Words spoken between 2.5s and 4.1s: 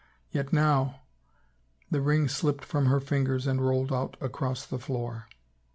from her fingers and rolled